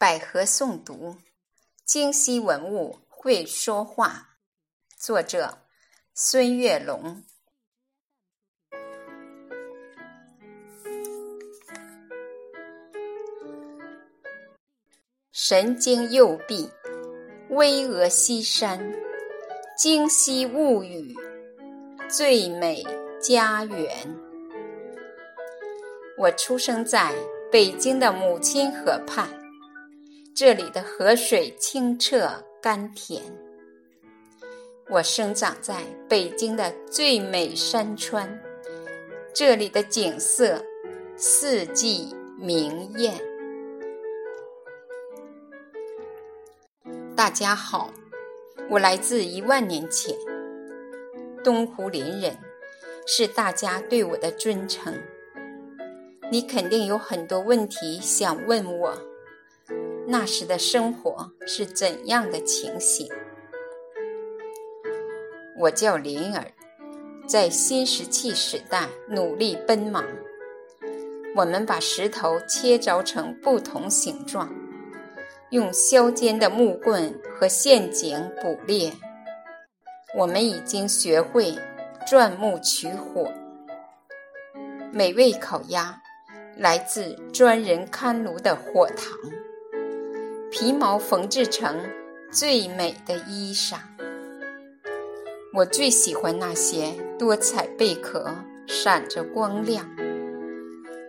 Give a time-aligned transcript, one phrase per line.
[0.00, 1.14] 百合诵读，
[1.84, 4.38] 京西文物会说话。
[4.96, 5.58] 作者：
[6.14, 7.22] 孙月龙。
[15.32, 16.72] 神经右臂，
[17.50, 18.80] 巍峨西山，
[19.76, 21.14] 京西物语，
[22.08, 22.82] 最美
[23.20, 23.86] 家园。
[26.16, 27.14] 我出生在
[27.52, 29.28] 北京的母亲河畔。
[30.34, 32.30] 这里的河水清澈
[32.62, 33.22] 甘甜。
[34.88, 38.40] 我生长在北京的最美山川，
[39.34, 40.64] 这里的景色
[41.16, 43.14] 四季明艳。
[47.16, 47.92] 大家好，
[48.70, 50.16] 我来自一万年前，
[51.44, 52.36] 东湖林人，
[53.06, 54.94] 是大家对我的尊称。
[56.30, 59.09] 你肯定有很多问题想问我。
[60.12, 63.08] 那时的生活是怎样的情形？
[65.56, 66.44] 我叫林儿，
[67.28, 70.04] 在新石器时代努力奔忙。
[71.36, 74.52] 我们把石头切凿成不同形状，
[75.50, 78.92] 用削尖的木棍和陷阱捕猎。
[80.18, 81.56] 我们已经学会
[82.04, 83.32] 钻木取火，
[84.90, 86.02] 美味烤鸭
[86.56, 89.16] 来自专人看炉的火塘。
[90.50, 91.78] 皮毛缝制成
[92.32, 93.76] 最美的衣裳。
[95.54, 98.34] 我最喜欢那些多彩贝壳，
[98.66, 99.88] 闪着光亮。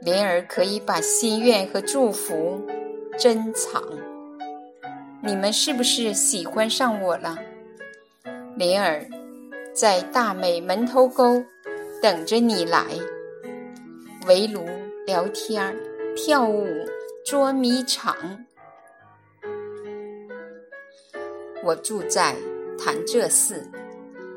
[0.00, 2.64] 莲儿可以把心愿和祝福
[3.18, 3.82] 珍藏。
[5.20, 7.36] 你们是不是喜欢上我了？
[8.56, 9.04] 莲儿
[9.74, 11.42] 在大美门头沟
[12.00, 12.84] 等着你来，
[14.28, 14.64] 围炉
[15.06, 15.76] 聊天
[16.14, 16.66] 跳舞
[17.24, 18.14] 捉迷藏。
[21.64, 22.36] 我住在
[22.78, 23.66] 潭柘寺，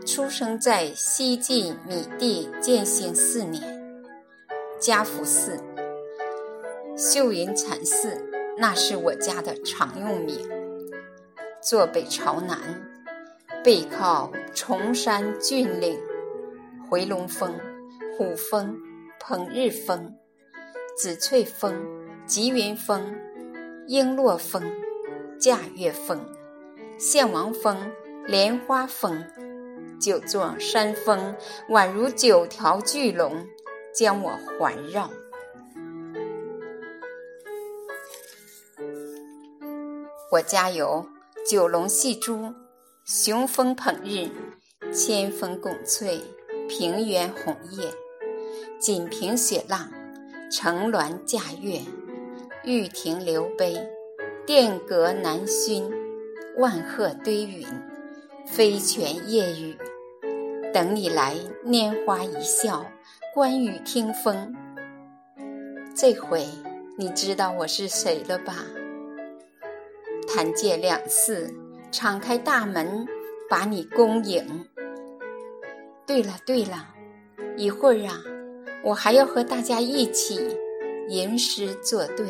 [0.05, 3.61] 出生在西晋米帝建兴四年。
[4.79, 5.59] 家福寺、
[6.95, 8.17] 秀云禅寺，
[8.57, 10.37] 那是我家的常用名。
[11.61, 12.57] 坐北朝南，
[13.61, 15.99] 背靠崇山峻岭，
[16.89, 17.53] 回龙峰、
[18.17, 18.73] 虎峰、
[19.19, 20.15] 捧日峰、
[20.95, 21.75] 紫翠峰、
[22.25, 23.13] 吉云峰、
[23.89, 24.63] 璎珞峰、
[25.37, 26.17] 驾月峰。
[26.97, 27.91] 献王峰、
[28.25, 29.23] 莲花峰，
[29.99, 31.35] 九座山峰
[31.69, 33.45] 宛如九条巨龙，
[33.93, 35.07] 将我环绕。
[40.31, 41.05] 我家有
[41.47, 42.51] 九龙戏珠、
[43.05, 44.27] 雄风捧日、
[44.91, 46.19] 千峰拱翠、
[46.67, 47.93] 平原红叶、
[48.79, 49.87] 锦屏雪浪、
[50.51, 51.79] 层峦驾月、
[52.63, 53.87] 玉亭流杯、
[54.47, 56.06] 殿阁南熏。
[56.57, 57.67] 万壑堆云，
[58.47, 59.77] 飞泉夜雨，
[60.73, 62.83] 等你来拈花一笑，
[63.31, 64.55] 观雨听风。
[65.95, 66.47] 这回
[66.97, 68.65] 你知道我是谁了吧？
[70.27, 71.53] 谈借两次，
[71.91, 73.05] 敞开大门，
[73.47, 74.65] 把你恭迎。
[76.07, 76.87] 对了对了，
[77.55, 78.19] 一会儿啊，
[78.83, 80.57] 我还要和大家一起
[81.07, 82.25] 吟诗作对，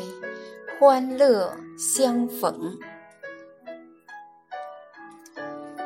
[0.78, 2.78] 欢乐相逢。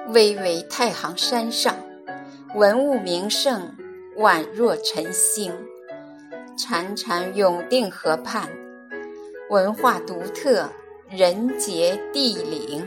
[0.08, 1.74] 巍巍太行山上，
[2.54, 3.74] 文物名胜
[4.18, 5.52] 宛若晨星；
[6.58, 8.50] 潺潺永定河畔，
[9.48, 10.68] 文化独特，
[11.08, 12.84] 人杰地灵。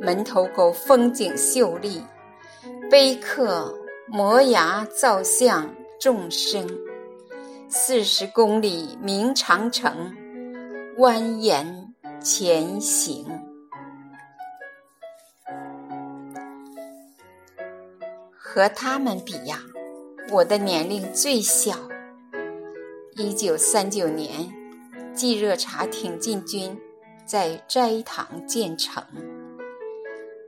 [0.00, 2.02] 门头沟风景秀丽，
[2.90, 3.74] 碑刻
[4.06, 6.68] 摩崖造像众生。
[7.68, 10.14] 四十公里明长城，
[10.98, 11.64] 蜿蜒
[12.20, 13.26] 前行。
[18.56, 19.60] 和他们比呀，
[20.30, 21.74] 我的年龄最小。
[23.14, 24.50] 一九三九年，
[25.14, 26.74] 冀热察挺进军
[27.26, 29.04] 在斋堂建成，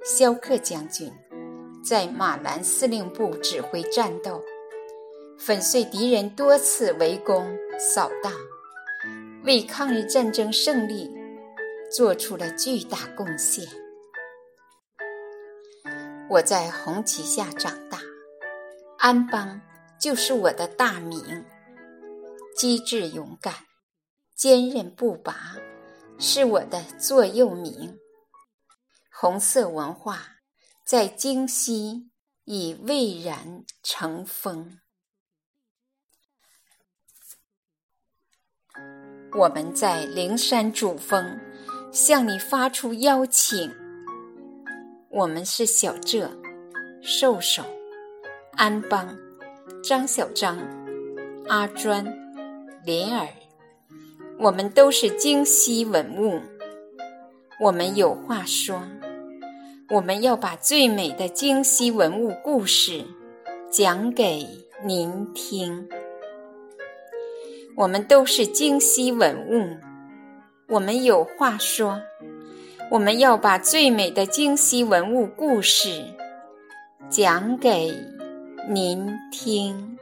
[0.03, 1.13] 萧克将军
[1.85, 4.43] 在马兰司令部指挥战斗，
[5.39, 7.47] 粉碎敌人多次围攻
[7.79, 8.33] 扫荡，
[9.45, 11.15] 为抗日战争胜利
[11.95, 13.67] 做出了巨大贡献。
[16.31, 17.73] 我在红旗下长，
[18.99, 19.61] 安邦
[20.01, 21.45] 就是我的大名。
[22.57, 23.55] 机智勇敢、
[24.35, 25.57] 坚韧不拔
[26.19, 27.97] 是我的座右铭。
[29.13, 30.39] 红色文化
[30.85, 32.11] 在京西
[32.45, 34.81] 已蔚然成风。
[39.37, 41.39] 我们在灵山主峰
[41.93, 43.73] 向你发出邀请。
[45.11, 46.31] 我们是小浙、
[47.01, 47.65] 瘦瘦、
[48.59, 49.17] 安邦、
[49.85, 50.59] 张小张、
[51.47, 52.05] 阿专、
[52.85, 53.29] 莲儿，
[54.37, 56.41] 我们都是京西文物。
[57.61, 58.83] 我们有话说，
[59.91, 63.05] 我们要把最美的京西文物故事
[63.71, 64.45] 讲给
[64.85, 65.89] 您听。
[67.77, 69.77] 我们都是京西文物，
[70.67, 72.03] 我们有话说。
[72.91, 76.03] 我们要把最美的京西文物故事
[77.09, 77.95] 讲给
[78.71, 79.98] 您听。